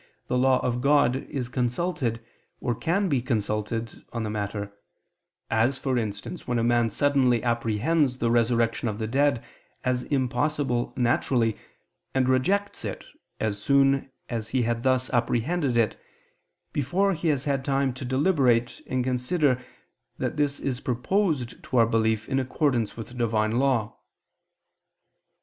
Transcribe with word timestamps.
the 0.29 0.35
law 0.35 0.57
of 0.65 0.81
God, 0.81 1.27
is 1.29 1.47
consulted, 1.47 2.21
or 2.59 2.73
can 2.73 3.07
be 3.07 3.21
consulted, 3.21 4.03
on 4.11 4.23
the 4.23 4.31
matter; 4.31 4.73
as, 5.51 5.77
for 5.77 5.95
instance, 5.95 6.47
when 6.47 6.57
a 6.57 6.63
man 6.63 6.89
suddenly 6.89 7.43
apprehends 7.43 8.17
the 8.17 8.31
resurrection 8.31 8.87
of 8.87 8.97
the 8.97 9.05
dead 9.05 9.43
as 9.83 10.01
impossible 10.05 10.91
naturally, 10.97 11.55
and 12.15 12.27
rejects 12.27 12.83
it, 12.83 13.05
as 13.39 13.61
soon 13.61 14.09
as 14.27 14.49
he 14.49 14.63
had 14.63 14.81
thus 14.81 15.07
apprehended 15.11 15.77
it, 15.77 15.95
before 16.73 17.13
he 17.13 17.27
has 17.27 17.45
had 17.45 17.63
time 17.63 17.93
to 17.93 18.03
deliberate 18.03 18.81
and 18.87 19.03
consider 19.03 19.63
that 20.17 20.35
this 20.35 20.59
is 20.59 20.79
proposed 20.79 21.61
to 21.61 21.77
our 21.77 21.85
belief 21.85 22.27
in 22.27 22.39
accordance 22.39 22.97
with 22.97 23.09
the 23.09 23.13
Divine 23.13 23.59
law. 23.59 23.95